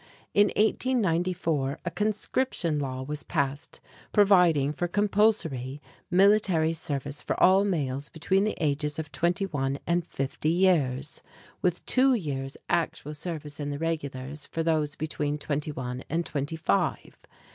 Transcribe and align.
In 0.33 0.47
1894 0.55 1.77
a 1.85 1.91
conscription 1.91 2.79
law 2.79 3.03
was 3.03 3.21
passed 3.21 3.79
providing 4.11 4.73
for 4.73 4.87
compulsory 4.87 5.79
military 6.09 6.73
service 6.73 7.21
for 7.21 7.39
all 7.39 7.63
males 7.63 8.09
between 8.09 8.43
the 8.43 8.57
ages 8.59 8.97
of 8.97 9.11
twenty 9.11 9.45
one 9.45 9.77
and 9.85 10.03
fifty 10.07 10.49
years, 10.49 11.21
with 11.61 11.85
two 11.85 12.15
years' 12.15 12.57
actual 12.67 13.13
service 13.13 13.59
in 13.59 13.69
the 13.69 13.77
regulars 13.77 14.47
for 14.47 14.63
those 14.63 14.95
between 14.95 15.37
twenty 15.37 15.71
one 15.71 16.03
and 16.09 16.25
twenty 16.25 16.55
five. 16.55 17.19